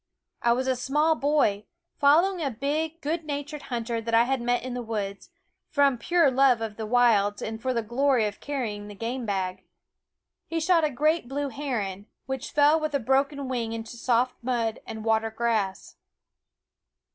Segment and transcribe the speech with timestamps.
[0.41, 1.65] I was a small boy,
[1.99, 5.29] following a big good natured hunter that I met in the woods,
[5.69, 9.63] from pure love of the wilds and for the glory of carrying the game bag.
[10.47, 14.79] He shot a great blue heron, which fell with a broken wing into soft mud
[14.87, 15.97] and water grass.